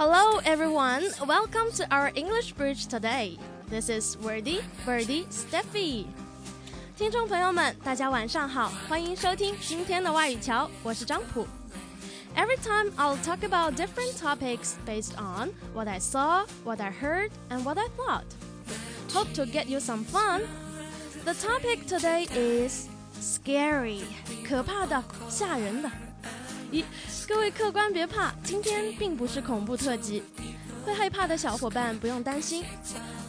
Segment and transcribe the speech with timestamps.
[0.00, 1.04] Hello, everyone.
[1.26, 3.38] Welcome to our English Bridge today.
[3.68, 6.06] This is Wordy, Birdie, Steffi.
[6.96, 11.46] 听众朋友们，大家晚上好，欢迎收听今天的外语桥，我是张普。
[12.34, 17.62] Every time I'll talk about different topics based on what I saw, what I heard, and
[17.62, 18.24] what I thought.
[19.12, 20.42] Hope to get you some fun.
[21.24, 22.88] The topic today is
[23.20, 24.02] scary，
[24.46, 25.90] 可怕的、吓人的。
[26.70, 26.84] 咦，
[27.33, 30.21] 各位客官别怕，今天并不是恐怖特辑，
[30.85, 32.61] 会害怕的小伙伴不用担心。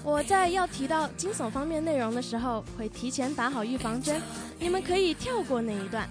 [0.02, 4.20] 我在要提到惊悚方面内容的时候，会提前打好预防针，
[4.58, 6.08] 你们可以跳过那一段。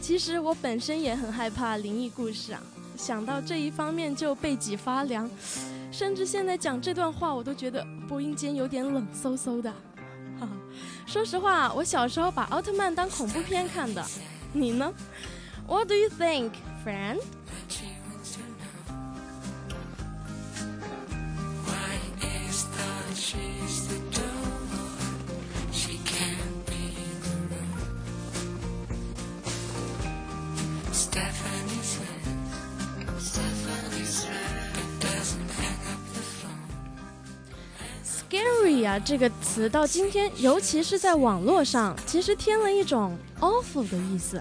[0.00, 2.62] 其实我本身也很害怕灵异故事啊，
[2.96, 5.28] 想到这一方面就背脊发凉，
[5.90, 9.70] 甚至现在讲这段话我都觉得播音间有点冷飕飕的。
[10.38, 10.48] 哈，
[11.04, 14.02] 说实话，我小时候把奥特曼当恐怖片看的，
[14.52, 14.94] 你呢
[15.66, 16.52] ？What do you think,
[16.86, 17.18] friend?
[17.68, 18.86] She wants to know
[21.66, 24.22] why is thought she's the door.
[25.72, 27.74] She can't be the room.
[30.92, 32.22] Stephanie said,
[33.18, 36.70] Stephanie said, but doesn't hang up the phone.
[38.04, 44.40] Scary 啊，这个词到今天，尤其是在网络上，其实添了一种 awful 的意思。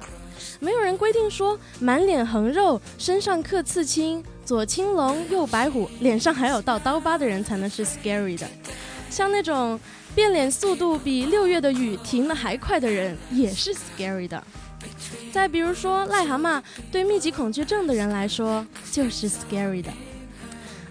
[0.59, 8.48] 没有人规定说满脸横肉、身上刻刺青、左青龙右白虎、脸上还有道刀疤的人才能是 scary 的。
[9.09, 9.80] 像那种
[10.14, 14.44] 变脸速度比六月的雨停得还快的人，也是 scary 的。
[15.32, 16.61] 再比如说癞蛤蟆，
[16.92, 19.92] 对密集恐惧症的人来说就是 scary 的。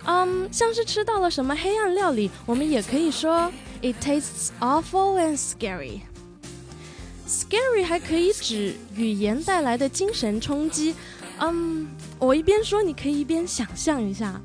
[0.07, 3.51] 嗯，像是吃到了什么黑暗料理，我们也可以说
[3.83, 6.01] it tastes awful and scary。
[7.35, 10.95] Scary 还可以指语言带来的精神冲击。
[11.41, 14.41] 嗯，我一边说，你可以一边想象一下，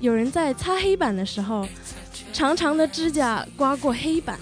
[0.00, 1.68] 有人在擦黑板的时候，
[2.32, 4.38] 长长的指甲刮过黑板，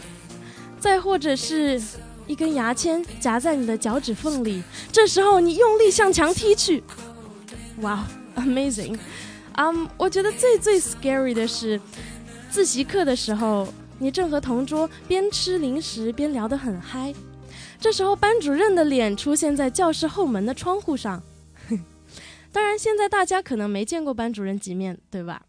[0.79, 1.83] 再或者是
[2.29, 6.83] 一根牙签夹在你的脚趾缝里，这时候你用力向墙踢去，
[7.81, 8.07] 哇、
[8.37, 8.97] ，Amazing！
[9.55, 11.81] 嗯、我觉得最最 scary 的是
[12.49, 13.67] 自习课的时候，
[13.99, 17.13] 你正和同桌边吃零食边聊得很嗨，
[17.83, 21.21] 这时候班主任的脸出现在教室后门的窗户上。
[22.53, 25.45] 当然，现在大家可能没见过班主任几面，对吧？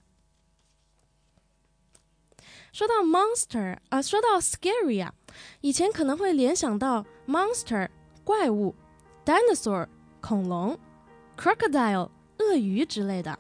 [2.72, 5.14] 说到 monster 啊、说到 scary 啊，
[5.62, 7.88] 以前可能会联想到 monster
[8.24, 8.74] 怪物
[9.24, 9.86] ，dinosaur
[10.20, 10.80] 恐龙
[11.38, 13.38] ，crocodile 鳄鱼之类的。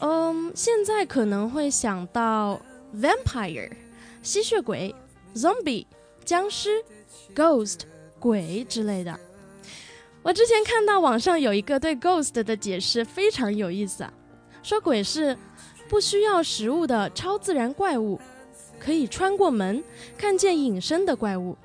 [0.00, 2.60] 嗯，现在可能会想到
[2.96, 3.70] vampire
[4.20, 4.92] 吸血鬼
[5.36, 5.86] ，zombie
[6.24, 6.82] 僵尸
[7.34, 7.80] ，ghost
[8.18, 9.18] 鬼之类的。
[10.22, 14.12] 我之前看到网上有一个对 ghost 的解释非常有意思啊，
[14.62, 15.36] 说鬼是
[15.88, 18.18] 不需要食物的超自然怪物，
[18.78, 19.84] 可以穿过门
[20.16, 21.56] 看见隐身的怪物，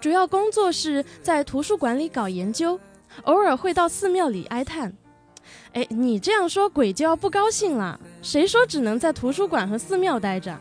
[0.00, 2.78] 主要工作是在图书馆里搞研究，
[3.22, 4.92] 偶尔会到寺庙里哀叹。
[5.72, 10.54] 哎，你这样说鬼就要不高兴了，谁说只能在图书馆和寺庙待着？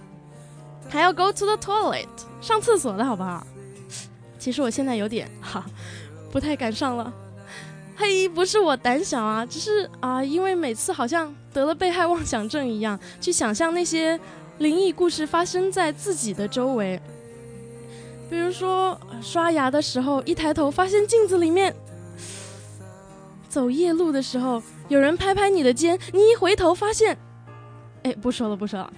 [0.87, 2.07] 还要 go to the toilet
[2.39, 3.45] 上厕所的好不好？
[4.47, 5.65] 其实我现在有点哈，
[6.31, 7.13] 不太敢上了。
[7.97, 14.17] 嘿，不是我胆小啊，只是啊，因为每次好像得了被害妄想症一样，去想象那些
[14.59, 16.97] 灵异故事发生在自己的周围。
[18.29, 21.73] 比如说刷牙的时候，一抬头发现镜子里面；
[23.49, 27.17] 走夜路的时候，有人拍拍你的肩，你一回头发现，
[28.03, 28.93] 哎，不说了，不说了。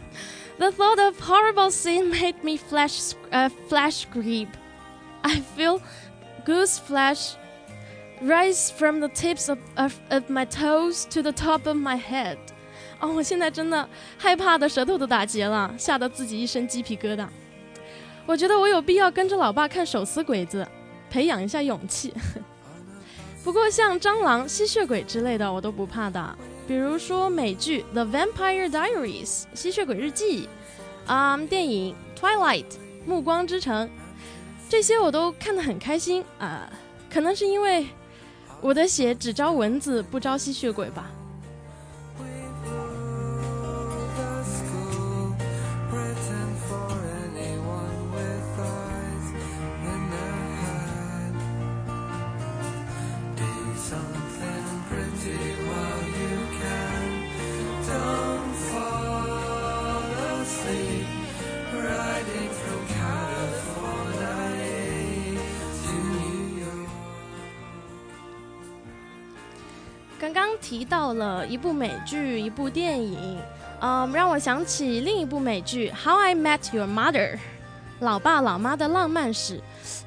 [0.60, 4.50] The thought of horrible scene made me flash, uh, flash creep.
[5.22, 5.82] I feel
[6.46, 7.36] goose flesh
[8.22, 12.38] rise from the tips of, of, of my toes to the top of my head.
[13.00, 13.88] 哦，我现在真的
[14.18, 17.28] 害怕的舌头都打结了，吓得自己一身鸡皮疙瘩。
[18.26, 20.68] 我觉得我有必要跟着老爸看手撕鬼子，
[21.10, 22.14] 培养一下勇气。
[23.42, 26.38] 不过像蟑螂、吸血鬼之类的，我都不怕的。
[26.68, 30.50] 比如说美剧《The Vampire Diaries》吸血鬼日记，
[31.08, 32.66] 啊、电影《Twilight》
[33.06, 33.90] 暮光之城，
[34.70, 36.72] 这些我都看得很开心啊、
[37.12, 37.88] 可能是因为
[38.62, 41.10] 我的血只招蚊子，不招吸血鬼吧。
[70.69, 73.39] 提到了一部美剧，一部电影，
[73.81, 77.39] 嗯，让我想起另一部美剧《How I Met Your Mother》，
[78.01, 79.61] 老爸老妈的浪漫史。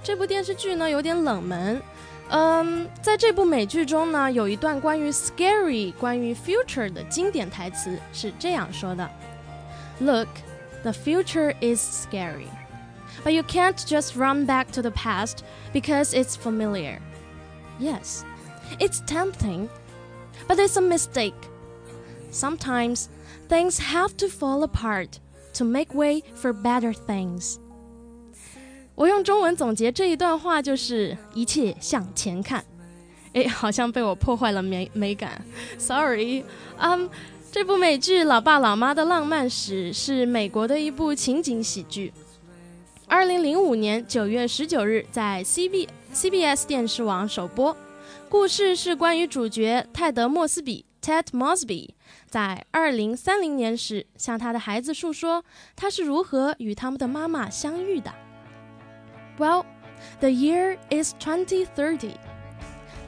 [0.04, 1.82] 这部电视剧呢有点冷门，
[2.30, 9.10] 嗯，在这部美剧中呢，有一段关于 scary、关于 future 的经典台词是这样说的：“
[10.00, 10.30] Look,
[10.84, 12.48] the future is scary,
[13.24, 15.38] but you can't just run back to the past
[15.74, 17.00] because it's familiar.
[17.80, 18.24] Yes.”
[18.80, 19.70] It's tempting,
[20.49, 21.35] But it's a mistake.
[22.33, 23.07] Sometimes
[23.49, 25.19] things have to fall apart
[25.55, 27.57] to make way for better things.
[28.95, 32.65] 我用中文总结这一段话就是一切向前看。
[33.33, 35.43] 哎，好像被我破坏了美美感
[35.79, 36.45] ，sorry。
[36.79, 37.09] 嗯，
[37.51, 42.13] 这部美剧《老爸老妈的浪漫史》是美国的一部情景喜剧。
[43.07, 47.75] 二零零五年九月十九日在 C B CBS 电视网首播。
[48.30, 51.90] 故事是关于主角泰德·莫斯比 （Ted Mosby）
[52.30, 55.44] 在二零三零年时向他的孩子述说
[55.76, 58.14] 他是如何与他们的妈妈相遇的。
[59.38, 59.66] Well,
[60.20, 62.16] the year is 2030.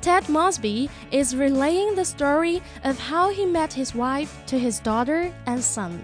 [0.02, 5.34] Ted Mosby is relaying the story of how he met his wife to his daughter
[5.46, 6.00] and son.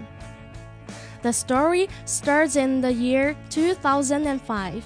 [1.22, 4.84] The story starts in the year 2005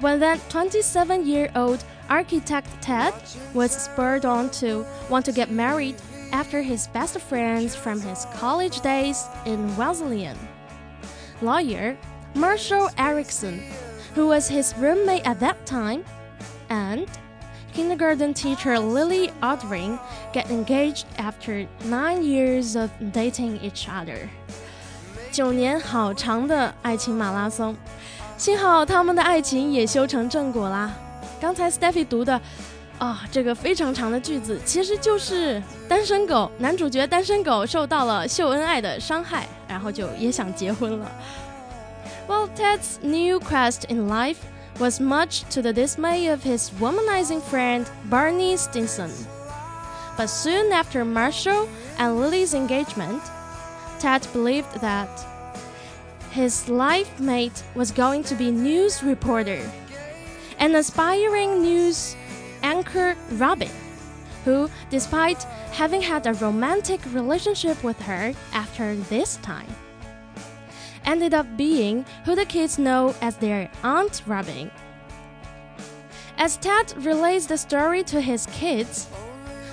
[0.00, 3.12] when then 27 year old architect Ted
[3.54, 5.96] was spurred on to want to get married
[6.32, 10.36] after his best friends from his college days in Wesleyan.
[11.40, 11.96] Lawyer
[12.34, 13.62] Marshall Erickson,
[14.14, 16.04] who was his roommate at that time,
[16.68, 17.06] and
[17.72, 19.98] kindergarten teacher Lily Aldring
[20.32, 24.28] get engaged after nine years of dating each other.
[25.30, 27.76] 九年好长的爱情马拉松，
[28.38, 30.94] 幸好他们的爱情也修成正果啦。
[31.40, 32.40] 刚才 Stephy 读的
[32.98, 41.10] 啊，这个非常长的句子，其实就是单身狗男主角单身狗受到了秀恩爱的伤害，然后就也想结婚了。
[42.26, 44.38] Well, Ted's new quest in life
[44.78, 49.10] was much to the dismay of his womanizing friend Barney Stinson.
[50.16, 51.68] But soon after Marshall
[51.98, 53.20] and Lily's engagement,
[54.00, 55.08] Ted believed that
[56.32, 59.60] his life mate was going to be news reporter
[60.61, 62.15] an aspiring news
[62.61, 63.71] anchor Robin,
[64.45, 65.41] who, despite
[65.73, 69.67] having had a romantic relationship with her after this time,
[71.03, 74.69] ended up being who the kids know as their Aunt Robin.
[76.37, 79.07] As Ted relays the story to his kids,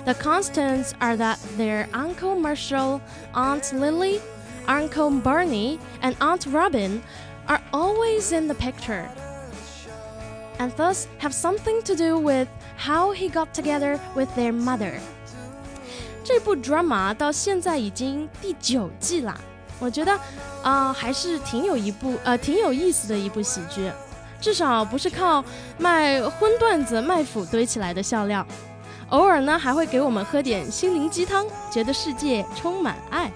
[0.05, 2.99] the constants are that their Uncle Marshall,
[3.35, 4.19] Aunt Lily,
[4.67, 7.03] Uncle Barney, and Aunt Robin
[7.47, 9.07] are always in the picture
[10.59, 12.47] and thus have something to do with
[12.77, 14.99] how he got together with their mother。
[16.23, 19.35] 这部 drama 到现在已经第九季啦，
[19.79, 20.17] 我觉得
[20.61, 23.89] 啊、还是挺有一部呃挺有意思的一部喜剧，
[24.39, 25.43] 至少不是靠
[25.77, 28.45] 卖荤段子卖腐堆起来的笑料，
[29.09, 33.31] 偶尔呢还会给我们喝点心灵鸡汤，觉得世界充满爱。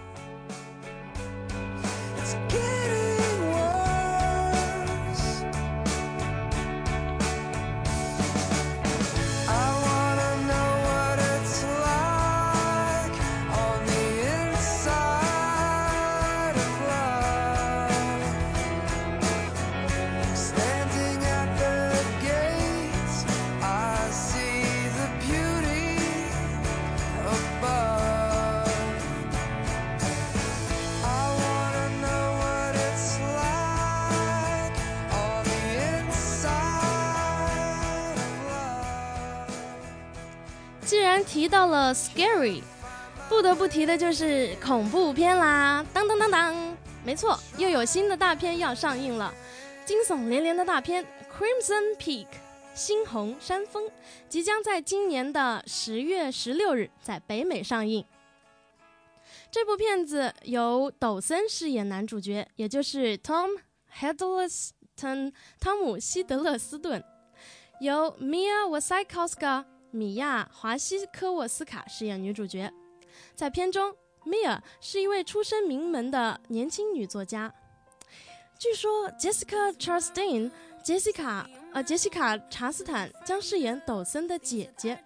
[41.44, 42.62] 提到了 scary，
[43.28, 45.86] 不得不提的就是恐怖片啦！
[45.94, 49.34] 当当当当，没错，又有新的大片要上映了，
[49.84, 51.04] 惊悚连连的大片
[51.38, 52.28] 《Crimson Peak》
[52.74, 53.92] 猩红山峰
[54.30, 58.06] 即将在今年的十月十六日在北美上映。
[59.52, 63.50] 这部片子由抖森饰演男主角，也就是 Tom
[64.00, 67.04] Hiddleston 汤姆希德勒斯顿，
[67.82, 69.66] 由 Mia Wasikowska。
[69.94, 72.74] 米娅·华西科沃斯卡饰演女主角，
[73.36, 77.54] 在片中，米尔是一位出身名门的年轻女作家。
[78.58, 80.50] 据说，Jessica Chastain（
[80.84, 84.98] 杰西卡）呃，杰西卡·查斯坦将饰演抖森的姐姐。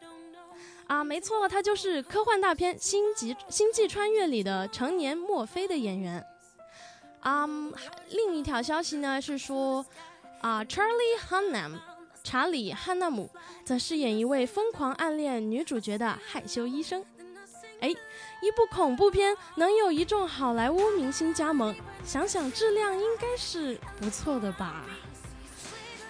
[0.88, 6.26] 啊，没错，她就是科幻大片《星际星际穿越》里的成年墨菲的演员。
[7.20, 7.46] 啊，
[8.12, 9.86] 另一条消息呢是说，
[10.40, 11.78] 啊，Charlie Hunnam。
[12.28, 13.30] 查理·汉纳姆
[13.64, 17.02] 则饰演一位疯狂暗恋女主角的害羞医生。
[17.80, 24.84] 哎，一部恐怖片能有一众好莱坞明星加盟，想想质量应该是不错的吧？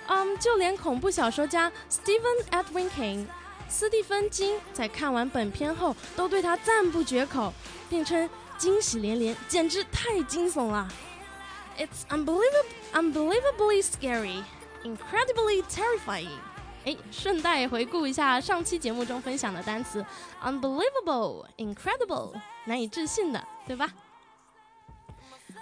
[0.08, 3.28] 嗯，就连恐怖小说家 Stephen Edwin King
[3.70, 7.54] 斯蒂芬金在看完本片后，都对他赞不绝口，
[7.92, 10.90] 并称惊喜连连，简直太惊悚了。
[11.78, 12.42] It's unbelievable,
[12.92, 14.42] unbelievably scary,
[14.84, 16.30] incredibly terrifying.
[16.86, 20.06] 哎，顺带回顾一下上期节目中分享的单词
[20.42, 22.34] ：unbelievable、incredible，
[22.66, 23.92] 难以置信的，对吧？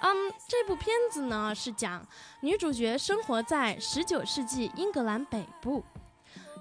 [0.02, 2.06] 嗯，这部片子呢是讲
[2.42, 5.84] 女主角生活在十九世纪英格兰北部，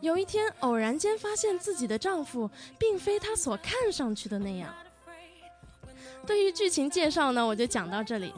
[0.01, 4.73] 有一天偶然间发现自己的丈夫并非她所看上去的那样。
[6.27, 8.33] 对于剧情介绍呢，我就讲到这里。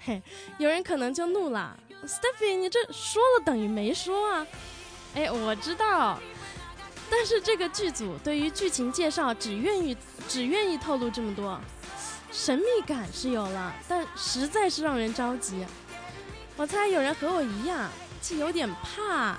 [0.00, 0.22] 嘿，
[0.58, 4.46] 有人可能就怒了，Stephy，你这说了等于没说啊！
[5.14, 6.18] 哎，我知道，
[7.10, 9.96] 但是这个剧组对于剧情介绍只愿意
[10.28, 11.60] 只愿意透露这么多，
[12.32, 15.64] 神秘感是有了，但实在是让人着急。
[16.56, 19.36] 我猜有人和我一样，既有点怕，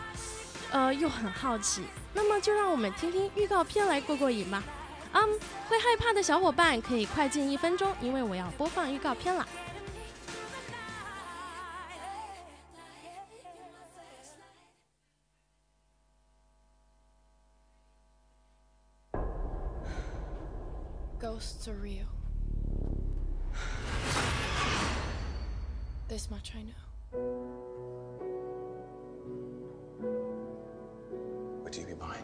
[0.72, 1.82] 呃，又很好奇。
[2.14, 4.64] 那么就让我们听听预告片来过过瘾吧。
[5.12, 9.46] 嗯，会害怕的小伙伴可以快进一分钟，因为我要播放预告片了。
[21.36, 22.06] Ghosts are real.
[26.08, 26.82] This much I know.
[31.62, 32.15] What do you mean by?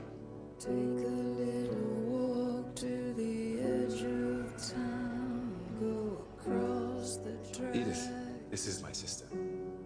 [0.59, 1.75] Take a little
[2.07, 5.59] walk to the edge of town.
[5.81, 7.75] Go across the track.
[7.75, 8.07] Edith,
[8.49, 9.25] this is my sister.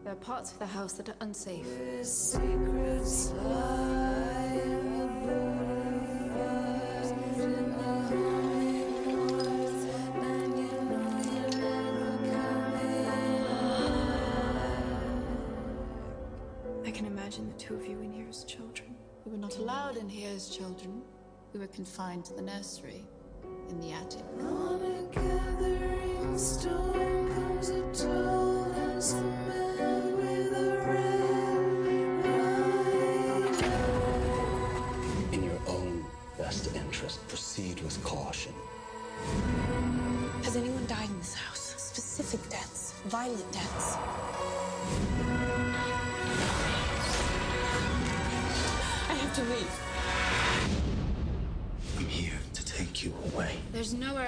[0.04, 1.66] There are parts of the house that are unsafe.
[20.56, 21.02] children
[21.52, 23.04] who were confined to the nursery
[23.70, 24.24] in the attic.
[35.34, 36.06] In your own
[36.38, 38.54] best interest, proceed with caution.
[40.44, 41.76] Has anyone died in this house?
[41.78, 43.98] Specific deaths, violent deaths.
[49.10, 49.85] I have to leave.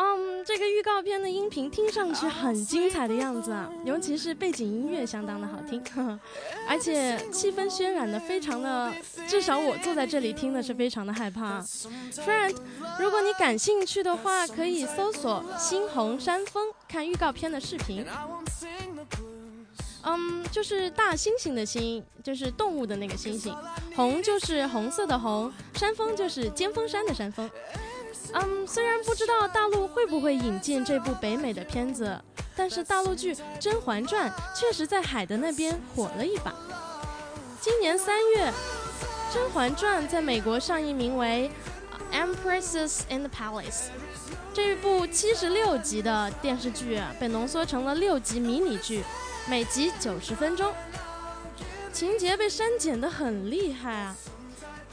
[0.00, 6.20] 嗯，这个预告片的音频听上去很精彩的样子啊，尤其是背景音乐相当的好听，呵 呵
[6.68, 8.94] 而且气氛渲染的非常的，
[9.26, 11.60] 至少我坐在这里听的是非常的害怕。
[11.60, 12.54] Friend，
[13.00, 18.06] 如果你感兴趣的话，可以搜索“猩红山峰”看预告片的视频。
[20.04, 23.52] 嗯，就是大猩猩的猩，就是动物的那个猩猩，
[23.96, 27.50] 红就是红色的红，山峰就是尖峰山的山峰。
[28.34, 32.20] 嗯，虽然不知道大陆会不会引进这部北美的片子，
[32.54, 36.54] 但是大陆剧《甄嬛传》确实在海的那边火了一把。
[37.60, 38.50] 今年三月，
[39.32, 41.50] 《甄嬛传》在美国上映，名为
[42.14, 43.64] 《Empresses in the Palace》。
[44.52, 49.04] 这部七十六集的电视剧被浓缩成了六集迷你剧，
[49.46, 50.72] 每集九十分钟，
[51.92, 54.16] 情节被删减的很厉害啊！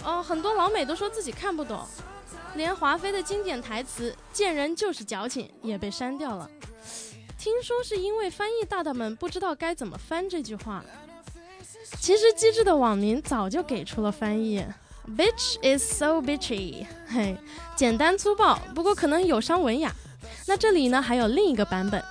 [0.03, 1.83] 哦，很多老美都说自己看不懂，
[2.55, 6.50] 连华妃的经典台词“见人就是矫情”也被删掉了。
[7.38, 10.83] 听说是因为翻译大大们不知道该怎么翻这句话。
[12.00, 14.65] 其实机智的网民早就给出了翻译
[15.17, 17.38] ：“Bitch is so bitchy”，嘿，
[17.75, 19.93] 简单粗暴，不过可能有伤文雅。
[20.47, 22.03] 那这里呢还有另一个版本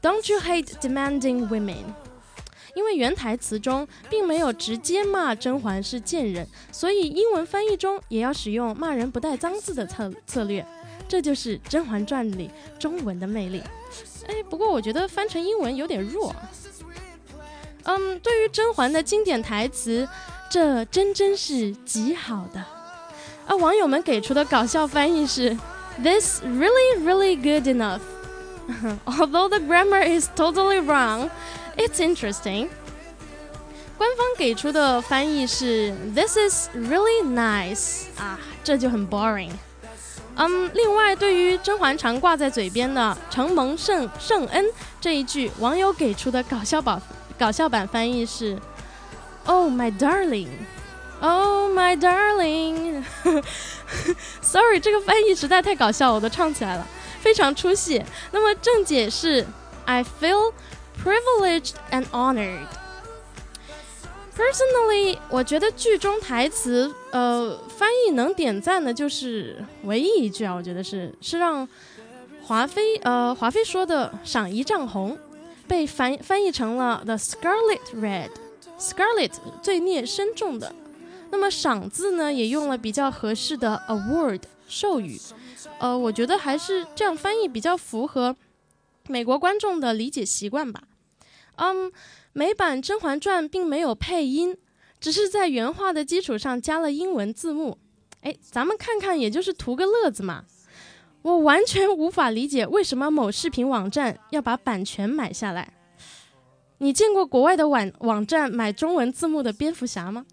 [0.00, 1.84] ：“Don't you hate demanding women？”
[2.74, 10.64] 因为原台词中并没有直接骂甄嬛是贱人，所以英文翻译中也要使用骂人不带脏字的策策略。
[11.06, 13.62] 这就是《甄嬛传》里中文的魅力。
[14.26, 16.34] 哎，不过我觉得翻成英文有点弱。
[17.84, 20.08] 嗯，对于甄嬛的经典台词，
[20.50, 22.64] 这真真是极好的。
[23.46, 25.54] 而网友们给出的搞笑翻译是
[26.02, 28.00] This really, really good enough.
[29.04, 31.28] Although the grammar is totally wrong,
[31.76, 32.68] it's interesting.
[33.96, 39.52] 官方给出的翻译是 "This is really nice" 啊，这就很 boring。
[40.36, 44.66] 嗯，另外对于甄嬛常挂在嘴边的“承蒙圣圣恩”
[45.00, 47.00] 这一句，网友给出的搞笑版
[47.38, 48.58] 搞笑版翻译是
[49.46, 50.48] "Oh my darling,
[51.20, 53.04] oh my darling"。
[54.42, 56.84] Sorry，这个翻译实在太搞笑，我都唱起来了，
[57.20, 58.02] 非常出戏。
[58.32, 59.46] 那么正解是
[59.84, 60.52] "I feel
[61.02, 62.66] privileged and honored"。
[64.36, 71.68] Personally，我觉得剧中台词，呃，翻译能点赞的，就是唯一一句啊，我觉得是是让
[72.42, 75.16] 华妃，呃，华妃说的“赏一丈红”，
[75.68, 78.30] 被翻翻译成了 “the scarlet red”。
[78.76, 79.30] Scarlet
[79.62, 80.74] 罪孽深重的，
[81.30, 85.16] 那么“赏”字呢，也用了比较合适的 award 授予。
[85.78, 88.34] 呃，我觉得还是这样翻译比较符合
[89.08, 90.84] 美国观众的理解习惯吧。
[91.56, 91.92] 嗯。
[92.36, 94.58] 美版《甄嬛传》并没有配音，
[94.98, 97.78] 只是在原画的基础上加了英文字幕。
[98.22, 100.44] 哎，咱们看看，也就是图个乐子嘛。
[101.22, 105.74] 我完全无法理解为什么某视频网站要把版权买下来。
[106.78, 110.26] 你见过国外的网网站买中文字幕的蝙蝠侠吗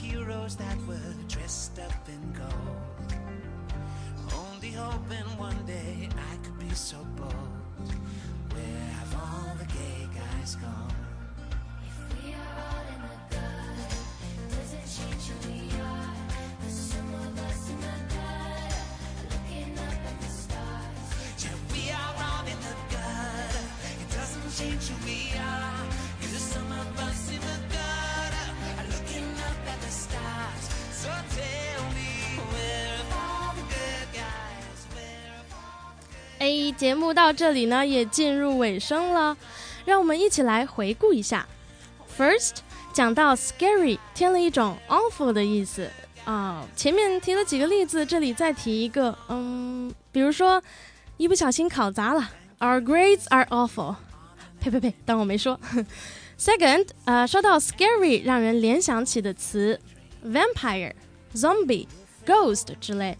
[0.00, 3.12] ？heroes that were dressed up in gold.
[4.34, 7.92] Only hoping one day I could be so bold.
[8.52, 10.94] Where have all the gay guys gone?
[11.86, 13.90] If we are all in the gut,
[14.50, 16.14] does it change who we are?
[16.68, 18.74] Some of us in the gut,
[19.30, 21.44] looking up at the stars.
[21.44, 23.64] Yeah, we are all in the gut.
[24.02, 25.39] It doesn't change who we are.
[36.80, 39.36] 节目到这里呢，也进入尾声了，
[39.84, 41.46] 让我们一起来回顾一下。
[42.16, 45.90] First，讲到 scary 添了一种 awful 的意思
[46.24, 50.62] 啊、前面提了几个例子，这里再提一个，嗯，比如说
[51.18, 53.96] 一不小心考砸了，Our grades are awful。
[54.58, 55.60] 呸呸呸，当我没说。
[56.40, 59.78] Second，呃，说到 scary 让人联想起的词
[60.24, 60.94] ，vampire、
[61.34, 61.86] zombie、
[62.24, 63.18] ghost 之类，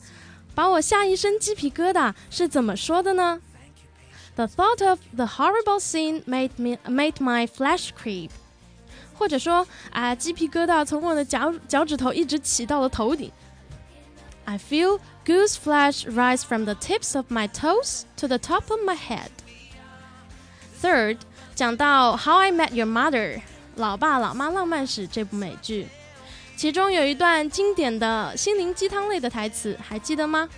[0.54, 3.38] 把我吓一身鸡皮疙瘩是怎么说的呢
[4.40, 8.30] ？The thought of the horrible scene made me made my flesh creep。
[9.18, 13.30] 或者说啊，鸡皮疙瘩从我的脚脚趾头一直起到了头顶。
[14.46, 18.96] I feel goose flesh rise from the tips of my toes to the top of my
[18.96, 19.28] head.
[20.80, 21.18] Third，
[21.54, 23.36] 讲到《How I Met Your Mother》
[23.76, 25.86] 老爸老妈浪漫史这部美剧，
[26.56, 30.48] 其中有一段经典的心灵鸡汤类的台词，还记得吗？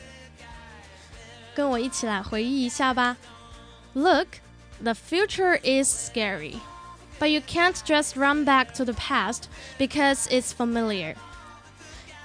[1.55, 3.17] 跟我一起来回忆一下吧。
[3.94, 4.42] Look,
[4.82, 6.62] the future is scary,
[7.20, 9.50] but you can't just run back to the past
[9.80, 11.16] because it's familiar.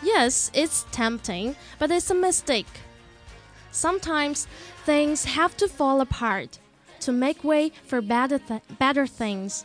[0.02, 2.66] Yes, it's tempting, but it's a mistake.
[3.70, 4.46] Sometimes
[4.84, 6.58] things have to fall apart
[7.00, 9.64] to make way for better, th- better things.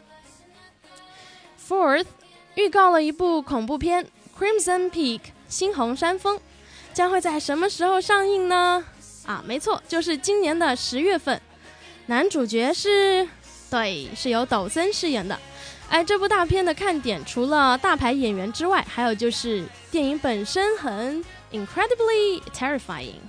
[1.57, 2.05] Fourth，
[2.55, 4.05] 预告了一部恐怖片《
[4.39, 6.39] Crimson Peak》猩红山峰，
[6.93, 8.85] 将会在什么时候上映呢？
[9.25, 11.41] 啊，没错，就是今年的十月份。
[12.06, 13.26] 男主角是，
[13.70, 15.38] 对，是由抖森饰演的。
[15.88, 23.20] 哎，这部大片的看点除了大牌演员之外，还有就是电影本身很 incredibly terrifying。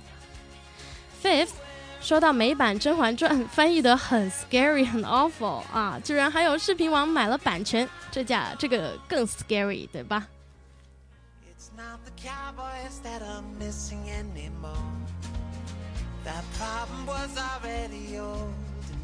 [1.22, 1.50] Fifth，
[2.00, 10.26] 说到美版《甄嬛传》翻译的很 scary 很 awful 啊，居然还有视频网买了版权，这架这个更 scary，对吧？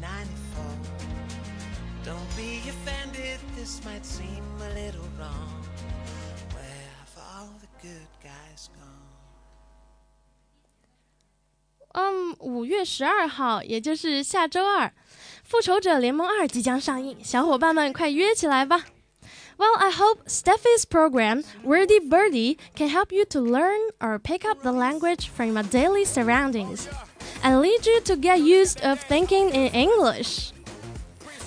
[0.00, 1.36] not the cowboys that are missing anymore.
[1.36, 1.66] That problem was already old in 94.
[2.06, 5.52] Don't be offended, this might seem a little wrong.
[6.54, 9.04] Where have all the good guys gone?
[11.92, 14.86] 嗯，五月十二号，也就是下周二，《
[15.42, 18.84] 复仇者联盟二》即将上映，小伙伴们快约起来吧！
[19.58, 24.72] Well, I hope Steffi's program, Wordy Birdie, can help you to learn or pick up the
[24.72, 26.86] language from your daily surroundings
[27.43, 30.51] and lead you to get used of thinking in English.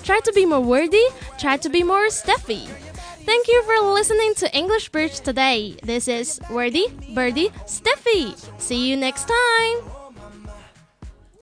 [0.03, 1.07] Try to be more wordy,
[1.39, 2.69] try to be more Steffi.
[3.25, 5.77] Thank you for listening to English Bridge today.
[5.83, 8.37] This is Wordy Birdie Steffi.
[8.61, 9.94] See you next time.